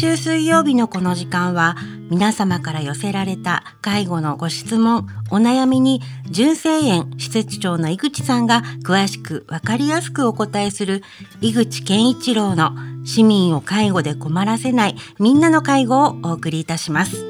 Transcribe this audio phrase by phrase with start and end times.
[0.00, 1.76] 週水曜日のこの時間は
[2.08, 11.02] 皆様から寄せられた介護のご質問、お悩みに純正園施設長の井口さんが詳しくわかりやすくお答えする
[11.42, 12.72] 井口健一郎の
[13.04, 17.22] 市民を介護で困らせないみんなの介護をお送りいたします。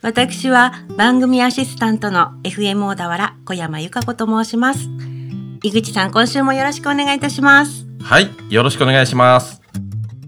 [0.00, 4.88] 私は番組アシスタントの FM 小田原小山由香子と申します。
[5.62, 7.84] 井口さん、今週もよろしくお願いいたします。
[8.02, 9.61] はい、よろしくお願いします。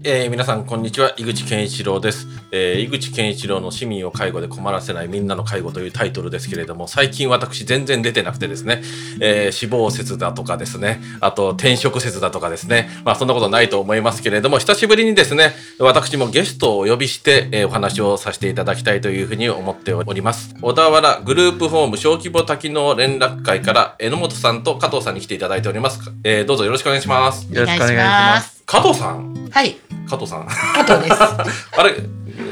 [0.07, 1.15] えー、皆さんこんにちは。
[1.17, 8.83] 井口健一郎です、えー、井口健一郎の市民を介護で困らせないみんなの介護というタイトルですけれども最近私全然出てなくてですね、
[9.19, 11.01] えー、死亡説だとかですね。
[11.21, 12.87] あと転職説だとかですね。
[13.03, 20.53] まあそんなことないと思いますけれども久しぶりにですね私もゲストをお呼びして、え、お話をさせていただきたいというふうに思っております。
[20.61, 27.51] 小田原グループホーム小規模多機能連絡会から榎本さんと加藤さんに来ていただいております、え、どうぞよろしくお願いします。
[27.51, 28.64] よろしくお願いします。
[28.65, 29.49] 加藤さん？
[29.51, 29.77] はい。
[30.09, 30.47] 加藤さん。
[30.47, 31.21] 加藤です。
[31.77, 31.95] あれ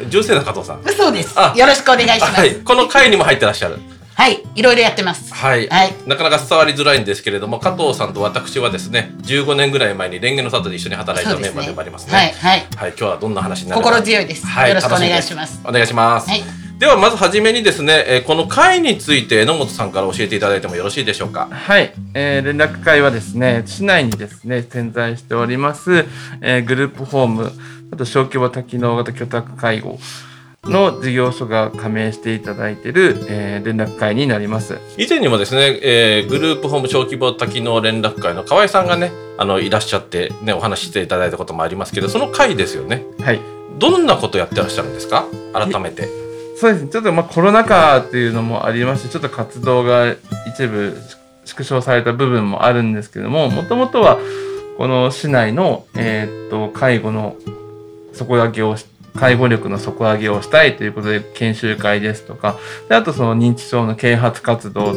[0.09, 0.83] 純正な加藤さん。
[0.95, 1.35] そうです。
[1.55, 3.79] よろしくお願いします、はい、この会にも入ってらっしゃる。
[4.15, 5.33] はい、いろいろやってます。
[5.33, 12.35] はい、はい、なかなか伝わりづらいんですけれども、加藤さんと私はですね、15年ぐらい前にレンゲの里で一緒に働いたメンバーでもありますね。
[12.39, 14.45] すねはい、はい、はい、今日はどんな話になる心強いです。
[14.45, 15.59] はい、よろしくお願いします。
[15.65, 16.29] お願いします。
[16.29, 16.62] はい。
[16.83, 21.47] ではまずはじめにですね、えー、この会について榎本さんから教えていただいてもよろしいでしょうか？
[21.49, 26.05] はい、えー、連絡会はですね市内にですね点在しております、
[26.41, 27.53] えー、グループホーム
[27.89, 29.97] あと小規模多機能型居宅介護
[30.63, 34.77] の事業所が加盟していただいている、えー、連絡会になります。
[34.97, 43.05] 以前にもですね、えー、グループホーム小規模多機能連絡会の河合さんがねあのいらっしゃってねお話ししていただいたこともありますけどその会ですよね。
[43.21, 43.39] はい。
[43.79, 45.25] どんなことやってらっしゃるんですか？
[45.53, 46.22] 改めて
[46.55, 46.89] そうですね。
[46.91, 50.15] ちょっとまあコロナ禍っていうのもありましてちょっと活動が
[50.47, 50.95] 一部
[51.45, 54.17] 縮小された部分もあるんですけどももともとは
[54.77, 57.35] この市内の、えー、っと介護の
[58.13, 58.75] 底上げを
[59.15, 62.57] 介護力の底上げをしたいということで研修会ですとか
[62.89, 64.93] であとその認知症の啓発活動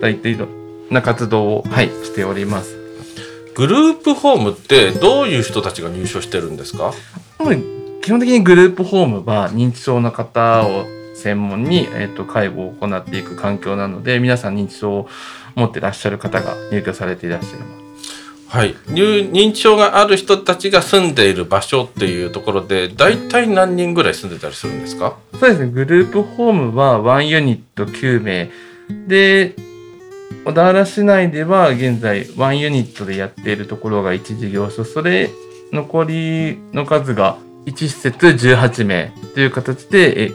[0.00, 0.46] といった
[0.90, 2.76] な活動を、はい、しております。
[3.54, 6.92] グループホームってどういう人たちが入所してるんですか？
[8.04, 10.84] 基本的にグループホームは認知症の方を
[11.14, 15.08] 専門に、えーと、介護を行っていく環境なので皆さん認知症を
[15.54, 18.56] 持ってらっしゃる方が入居されていらっしゃいます。
[18.56, 25.16] はい、認知症がある人たちが住んでいる場所っていうところで大体何人ぐらい住んでたりするんですか？
[25.32, 25.72] そうですね。
[25.72, 28.50] グループホームは1ユニット9名
[29.08, 29.56] で
[30.44, 34.84] 小田原市内では現在1ユニットでやっているところが1事業所。
[34.84, 35.30] それ
[35.72, 40.32] 残りの数が1施設18名という形で、え、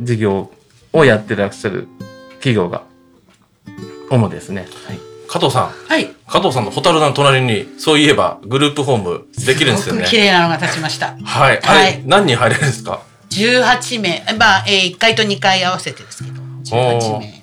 [0.00, 0.50] 事業
[0.92, 1.88] をやってらっしゃる
[2.34, 2.84] 企業が
[4.10, 4.66] 主ですね。
[4.86, 4.98] はい。
[5.28, 5.68] 加藤さん。
[5.68, 6.08] はい。
[6.26, 10.04] 加藤さんのホタルの隣に、そういえばグループホームできるんですよね。
[10.06, 11.16] 綺麗なのが立ちました。
[11.22, 11.60] はい。
[11.60, 12.02] はい。
[12.04, 14.24] 何人入れるんですか ?18 名。
[14.38, 17.39] まあ、えー、1階と2階合わせてですけど、18名。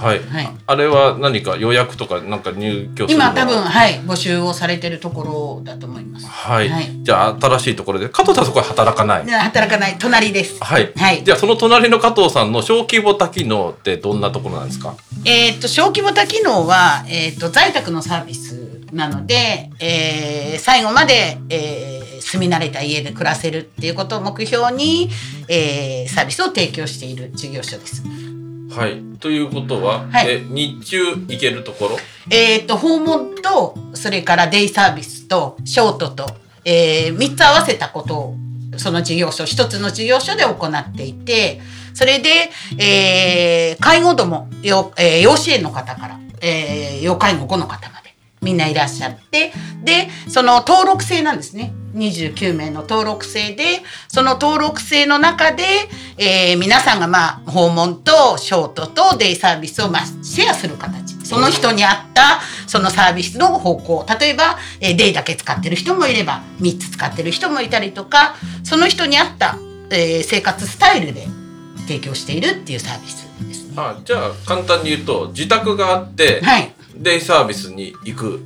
[0.00, 6.26] はい、はい、あれは何か予約とかなんか入居する今多分はい募集をされてるところだと思います。
[6.26, 8.08] はい、はい、じゃあ新しいところで。
[8.08, 9.26] 加藤さんそこは働かない？
[9.28, 9.96] 働かない。
[9.98, 10.62] 隣です。
[10.62, 14.96] はい、はい、じゃあその隣の加藤さんの小規模多機能ってどんなところなんですか？
[15.24, 25.08] えっと小規模多機能は、えー、っと在宅のサービスなので、えー、最後まで、えー、住み慣れた家で暮らせるっていうことを目標に、
[25.48, 28.02] えー、サービスを提供している事業所です。
[28.70, 29.02] はい。
[29.18, 31.96] ということは、はい、え日中行けるところ？
[32.30, 36.26] えっ、と、訪問と、それからデイサービスと、ショートと、
[36.64, 38.36] えー、3つ合わせたことを、
[38.76, 41.60] その事業所、一つの事業所で行っていて、
[41.94, 49.52] それで、えー、介護度も、よえー、養子園の方から、えー、要介護後の方まで、みんないらっしゃって、
[49.82, 51.72] で、その登録制なんですね。
[51.94, 53.64] 29名の登録制で、
[54.08, 55.64] その登録制の中で、
[56.18, 61.18] えー、皆さんがまあ、訪問とショートとデイサービスをまあ、シェアする形。
[61.24, 64.06] その人に合ったそのサービスの方向。
[64.18, 68.34] 例えば、えー、デイだけ使ってる人もいれば、3つ使ってる人もいたりとか、
[68.64, 69.56] その人に合った、
[69.90, 71.26] えー、生活スタイルで
[71.86, 73.74] 提供しているっていうサービスですね。
[73.76, 78.40] あじゃあ、簡単に言うと、自宅があって、はい、デイサービスに行く。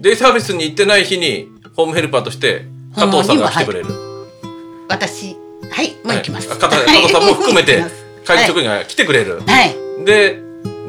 [0.00, 3.86] デイサービスに行ってない日に、ホームヘルパーとして加藤さんが来てくれる。
[4.88, 5.36] 私、
[5.70, 6.48] はい、もう行きます。
[6.48, 7.84] 加藤さんも 含めて、
[8.24, 9.42] 会議職員が来てくれる。
[9.46, 10.04] はい。
[10.04, 10.38] で、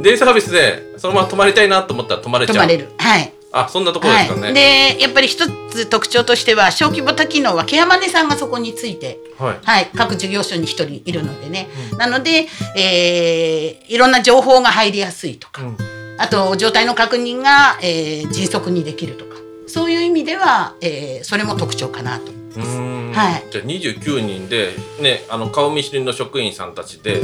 [0.02, 2.56] デイサービスで、そのまま泊まりたいなと思ったら泊まれちゃう。
[2.56, 2.90] 泊まれる。
[2.98, 3.34] はい。
[3.54, 4.42] あ、そんなところですかね。
[4.42, 11.70] はい、で、やっぱり一つ特徴としては、小規模多機能はケアマネさんがそこについて、はい、はい、各事業所に一人いるのでね。
[11.92, 15.78] うん、なので、えー、いろんな情報が入りやすいとか、うん、
[16.18, 19.33] あと、状態の確認が、えー、迅速にできるとか。
[19.74, 24.70] そういう意味では、えー、それも特徴かなとはいじゃあ29人で
[25.02, 27.22] ねあの顔見知りの職員さんたちで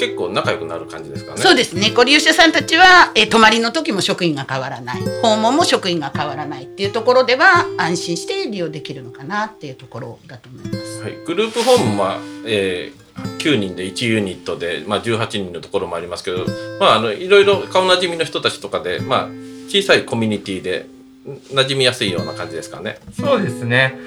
[0.00, 1.38] 結構仲良くなる感じですかね。
[1.40, 1.92] そうですね。
[1.94, 11.02] ご利用者さんたちは、えー泊まりの時も職員が変わらない、訪問も職員が変わらないっていうところでは安心して利用できるのかなっていうところだと思います。
[11.02, 16.46] はい、グループホームは、えー、9人で1ユニットで、まあ、18人のところもありますけど、
[16.80, 19.28] まあ、あのいろいろ顔なじみの人たちとかで、まあ、
[19.68, 20.95] 小さいコミュニティでん
[21.26, 22.98] 馴染みやすいような感じですかね。
[23.12, 23.98] そうですね。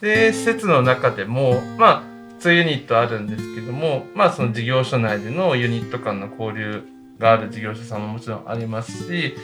[0.00, 6.82] で、施設の中でも、まあ、2ユニットあるんですけども、まあ、その事業所内でのユニット間の交流
[7.18, 9.34] がある事業者さんももちろんありますし、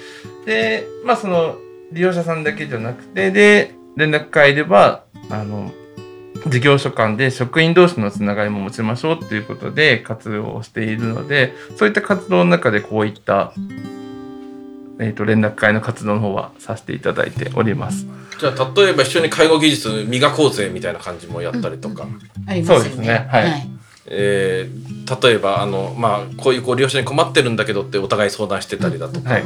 [0.46, 1.56] で、まあ、その
[1.92, 5.72] 利用者さんだけじゃなくて、で、連絡会では、あの、
[6.46, 13.52] 事業所間で職員同士のつながりも持ちましょうということで活動をしているので、そういった活動の中でこういった、
[15.02, 18.06] えっ、と、連絡会の活動の方はさせていただいております。
[18.38, 22.06] じゃあ例えば一緒に介護技術磨こうぜみたいな感じもやったりとか、
[22.46, 23.26] ありますよそうですね。
[23.30, 23.68] はい。
[24.06, 29.44] えー例えばあの、まあ、こういうご利用者に困ってるんだけどってお互い相談してたりだとか、はい。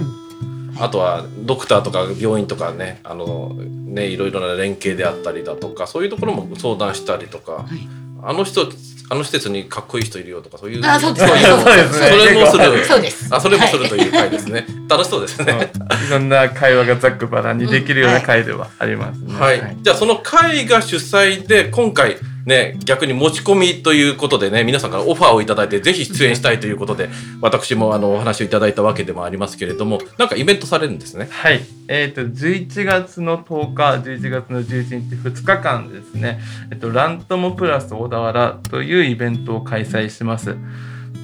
[0.78, 7.88] あとはドクターとか病院とかねあのねいろいろな連携であったりだとかそういうところも相談したりとか、い。
[8.22, 8.66] あの人
[9.08, 11.26] あの施設にかっこいい人いるよとかそういうあそうです。
[11.26, 12.08] そういう そうですね。
[12.08, 12.84] それもする。
[12.84, 13.28] そうです。
[13.30, 15.70] あそれもするという回ですね、楽しそうですね。
[16.08, 19.38] いろんな会話がざっくばらんにできるような会ではありますね。
[19.38, 22.16] はい、じゃあその会が主催で今回
[22.46, 27.10] ね逆に持ち込みということでね皆さんからオファーをいただいてぜひ出演したいということで
[27.43, 31.28] 私もあのお話をいただいたわけでもありますけれどもなんかイベントされるんですね。
[31.31, 31.60] はい。
[31.88, 36.40] えっ、と、11月の10日、11月の11日、2日間ですね、
[36.72, 40.56] えっと、ラントモプラス小田原というイベントを開催します。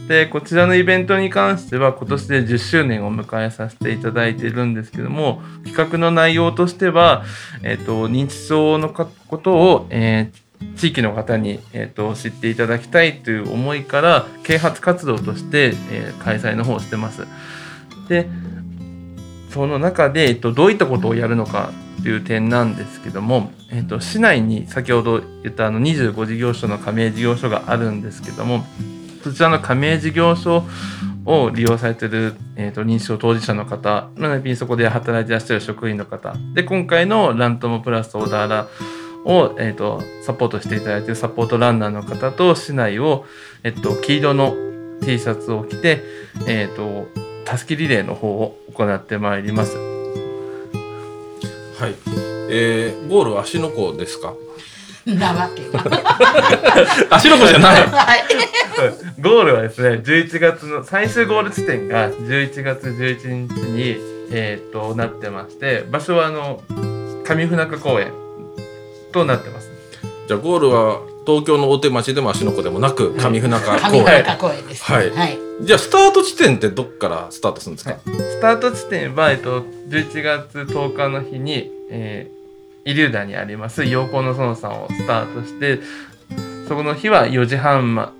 [0.07, 7.25] で、こちらのイベントに関しては今年で10周年を迎えさせていただいているんですけども、企画の内容としては、
[7.63, 10.42] えっと、認知症のかことを、えー
[10.77, 17.27] 地域の方に、えー、と知っていただきたいという思いから啓発活動として、えー開催の方をしてます。
[18.09, 18.29] で
[19.51, 21.73] その中で、えっと、どういったことをやるのか
[22.03, 28.65] という点なんですけども、えっと、市内に先ほど言ったあの25事業所の加盟事業所があるんですけども
[29.23, 30.65] そちらの加盟事業所
[31.25, 38.67] を利用されてる、えっと認知症当事者の方並びにそこで働いていらっしゃる職員の方で今回のラントモプラス小田原
[39.25, 43.25] を、えっとサポートしていただいているサポートランナーの方と市内を、
[43.63, 44.55] えっと黄色の
[45.03, 46.03] T シャツを着て、
[46.47, 47.09] えっと
[47.45, 49.77] たすきリレーの方を行ってまいります。
[49.77, 51.95] はい、
[52.51, 54.35] えー、ゴールは芦ノ湖ですか？
[55.05, 55.83] なわけは。
[57.11, 58.23] 芦ノ湖じゃない はい。
[59.21, 63.97] ゴールはですね、11月の最終ゴール地点が11月11日に、
[64.31, 66.63] えー、となってまして、場所はあの
[67.25, 68.13] 上船中公園
[69.13, 69.71] となってます。
[70.27, 74.85] じゃあゴールは東京の大手町でも芦ノ湖でもなく上船中公園、上村公園です。
[74.85, 75.39] はいはい。
[75.63, 85.79] じゃあスタート地点ってどっからスタートするんですか、スタート地点は、えっと、11月10日の日に、えー、イリューダにあります陽光の園さんをスタートして、
[86.67, 88.13] そこの日は4時半ま、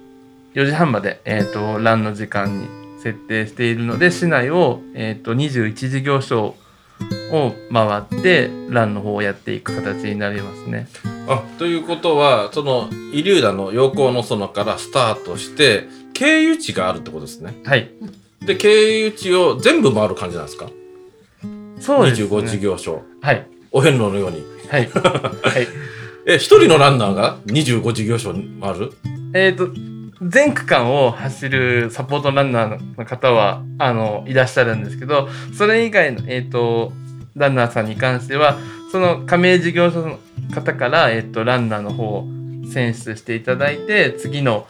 [0.55, 2.69] 4時半まで、えっ、と、ランの時間に
[3.03, 6.55] 設定しているので、市内を、えっ、と、21事業所
[7.33, 10.87] を回って、ランの方をやっていく形になりますね。
[11.29, 15.85] あということはそのイリューダの陽光の園からスタートして
[16.15, 17.91] 経由地があるってことですねはい。
[18.45, 20.69] で経由地を全部回る感じなんですか？
[21.81, 22.29] そうです、ね。
[22.29, 23.47] 25事業所はい。
[23.71, 24.89] お遍路のようにはい。
[24.91, 25.67] はい。
[26.27, 28.93] え一人のランナーが25事業所回る？
[29.35, 29.69] えっ、と、
[30.23, 36.93] 全区間を走るサポートランナーの方は、あの、いらっしゃるんですけど、それ以外の、えっ、と、
[37.35, 38.59] ランナーさんに関しては、
[38.91, 40.19] その加盟事業所の
[40.55, 42.27] 方から、えっ、と、ランナーの方を
[42.73, 44.67] 選出していただいて、次の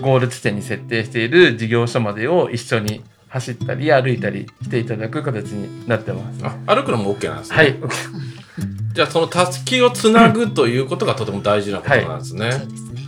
[0.00, 6.40] ゴール地点に設定している事業所までを一緒に走ったり歩いたりしていただく形になってます。
[6.66, 7.76] あ歩くのも OK なんですね、はい。
[8.94, 13.02] じゃあそのたすきをつなぐということがとても大事なことなんですねそうですね。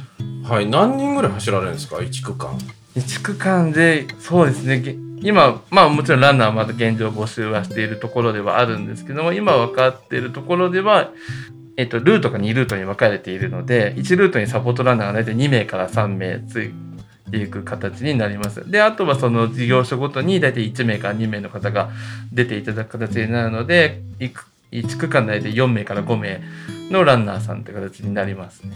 [0.45, 2.59] はい、何人ぐらい走られるんですか？1区間
[2.97, 11.11] 1区間でそうですねげ今まあもちろんランナーはまだ現状募集はしているところではあるんですけども今分かっているところでは、
[11.77, 16.73] えっと、ルートが2ルートに分かれているので1ルートにサポートランナーが大体2名から3名つい
[17.31, 18.71] ていく形になります。
[18.71, 21.91] であとはその事業所ごとに大体1名から2名の方が
[22.33, 26.41] 出ていただく形になるので1区1区間で大体4名から5名
[26.91, 28.73] のランナーさんって形になりますね。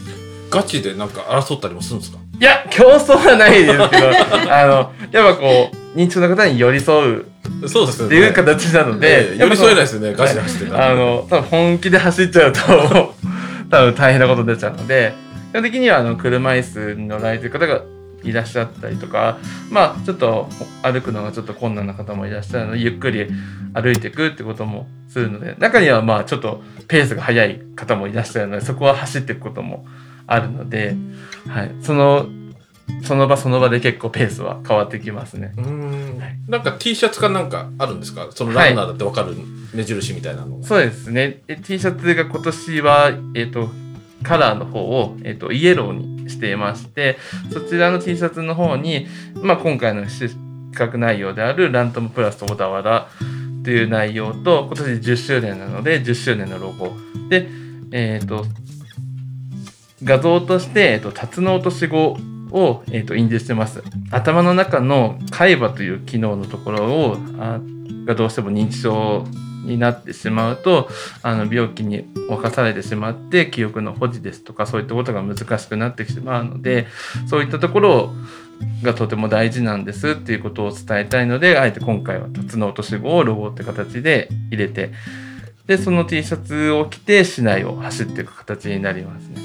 [0.49, 2.17] ガチでなんか争ったりもするんですか？
[2.39, 3.83] いや、競争はないですけど、
[4.53, 7.25] あの、やっぱこう、認知症の方に寄り添う
[7.67, 9.85] そうですっていう形なので、ええ寄り添えないい。
[9.85, 12.59] ですよねガチで走ってたらあの、多分本気で走っちゃうと、
[13.69, 15.13] 多分大変なこと出ちゃうので
[15.51, 17.81] 基本的にはあの車椅子に乗られてる方が
[18.23, 19.37] いらっしゃったりとか
[19.69, 20.47] まあちょっと
[20.81, 23.27] 歩くのがちょっと困難な方もいらっしゃるのでゆっくり
[23.73, 29.85] 歩いていくってこともするので中にはまあちょっとペースが速い方もいらっしゃるのでそこは走っていくことも
[30.27, 30.95] あるので、
[31.47, 32.27] はい、その
[33.03, 35.53] その場その場で結構ペースは変わってきますね。
[35.57, 36.21] うん。
[36.47, 38.27] なんか T シャツかなんかあるんですか？
[38.31, 39.35] そのランナーだってわかる
[39.73, 41.41] 目印みたいなの、そうですね。
[41.47, 43.69] え T シャツが今年は、えっ、と、
[44.21, 47.17] カラーの方を、えっ、と、イエローにしていまして、
[47.51, 49.07] そちらの T シャツの方に、
[49.41, 50.35] まあ、今回の企
[50.73, 53.07] 画内容であるラントムプラス小田原
[53.63, 56.91] という内容と、今年10周年なので、10周年のロゴ。
[57.29, 57.47] で、
[57.91, 58.45] えっ、と、
[60.03, 62.17] 画像として、えっ、と、タツノオトシゴ
[62.51, 63.83] を、えっ、と、印字してます。
[64.11, 67.59] 頭の中の海馬という機能のところを、あ
[68.05, 69.25] がどうしても認知症
[69.63, 70.89] になってしまうと
[71.21, 76.87] あの病気に侵されてしまって記憶の保持ですとかそういったことが難しくなってしまうので
[77.27, 78.13] そういったところ
[78.83, 84.91] がとても大事なんですっていうことを伝えたいのであえて今回はタツノオトシゴをロゴって形で入れて
[85.65, 89.41] でその T シャツを着て市内を走っていく形になりますね。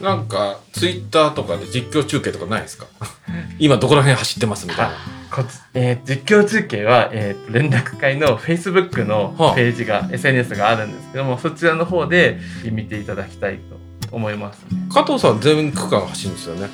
[0.00, 2.86] なんかツイッターとかで実況中継とかないですか？
[3.58, 4.94] 今どこら辺走ってますみたいな
[5.38, 9.54] こつえー実況中継は、えーと連絡会の Facebook のはあ。
[9.54, 12.38] ページが、SNS があるんですけどもそちらの方で
[12.72, 13.78] 見ていただきたいと
[14.10, 14.88] 思いますね。
[14.92, 16.68] 加藤さん全区間走るんですよね。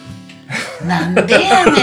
[0.86, 1.74] なんでやねん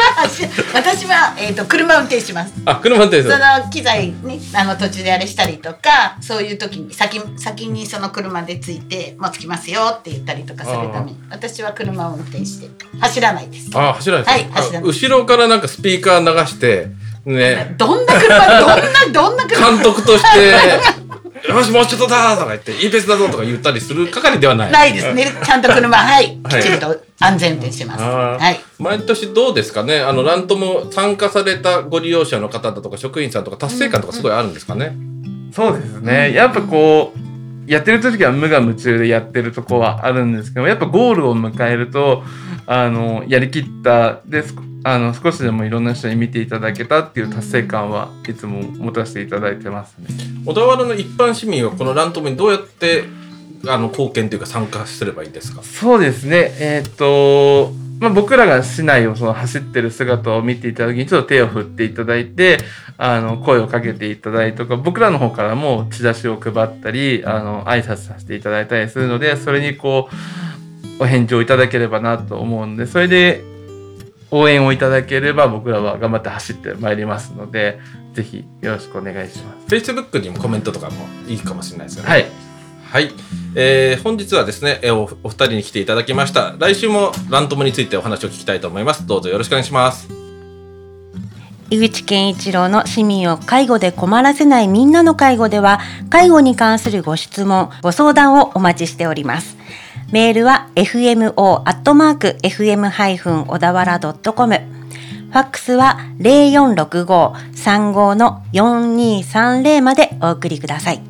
[0.74, 2.52] 私はえー、と車運転します。
[2.64, 12.68] あ車運転そですの機材ねあの途中であれしたりとかそういう時に先先にその車で着いてもう着きますよって言ったりとかするために私は車を運転して
[13.00, 13.70] 走らないです。
[13.74, 14.90] あ走らないですはい走らない。
[14.90, 16.88] あ後ろからなんかスピーカー流して
[17.24, 17.74] ね。
[17.76, 18.76] どんな車どんな
[19.12, 19.70] どんな車？
[19.70, 20.38] 監督として
[21.48, 24.72] 「よしもうちょっとだ!」とか言って「いいペースだぞ!」とか言ったりする係ではない。
[24.72, 25.12] ないです。
[25.12, 26.62] ねちゃんと車はいはい。
[26.62, 28.02] きちんと安全運転してます。
[28.02, 28.60] はい。
[28.78, 30.00] 毎年どうですかね？
[30.00, 34.96] あのラントも参加されたご利用者の方だとか職員さんとか達成感とかすごいあるんですかね、
[35.52, 36.32] そうですね。
[36.32, 42.24] やっぱこう、やってる時は無我夢中でやってるとこはあるんですけど、やっぱゴールを迎えると、
[42.66, 50.08] あの、やりきった、で、すこあの、少しでもいろんな人に見ていただけたっていう達成感はいつも持たせていただいてますね。
[50.46, 53.04] 小田原の一般市民はこのラントムにどうやって
[53.66, 55.62] あの貢献というか参加すればいいんですか？
[55.62, 56.52] そうですね。
[56.58, 62.58] えーっと、まあ、僕らが市内をその走ってる姿を見ていただきにちょっと手を振っていただいて、
[62.96, 70.08] あの、声をかけていただいたりとか、僕らの方からもチラシを配ったり、あの、挨拶させていただいたりするので、それにこ
[70.98, 73.42] う、お返事をいただければなと思うので、それで
[74.30, 77.80] 応援をいただければ僕らは頑張って走ってまいりますので、
[78.14, 79.74] ぜひよろしくお願いします。
[79.74, 82.26] Facebook にもコメントとかもいいかもしれないですよねはい。
[82.90, 83.12] はい、
[83.54, 86.56] えー本日はですねおお二人に来ていただきました。
[86.58, 89.06] 来週もラントムについてお話を聞きたいと思います。
[89.06, 90.08] どうぞよろしくお願いします。
[91.70, 95.78] 井口健一郎の市民を介護で困らせないみんなの介護では
[96.10, 99.56] 介護に関するご質問ご相談をお待ちしております。
[100.10, 111.09] メールは fmo アットマーク fm ハイフン小田原ドットコムファックスは0465-35の4230までお送りください。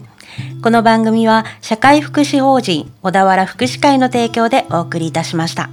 [0.62, 5.71] この番組は社会福祉法人小田原福祉会の提供でお送りいたしました。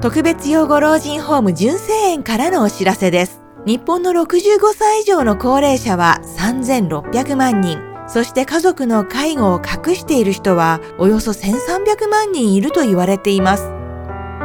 [0.00, 3.40] 特別養護老人ホーム純正園からのお知らせです。
[3.64, 7.78] 日本の65歳以上の高齢者は3600万人。
[8.08, 13.70] そして家族の介護を隠している人はおよそ1300万人いると言われています。